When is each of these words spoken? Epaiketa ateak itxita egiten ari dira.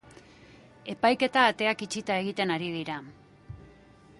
Epaiketa 0.93 1.43
ateak 1.49 1.83
itxita 1.87 2.17
egiten 2.23 2.55
ari 2.57 2.71
dira. 2.79 2.99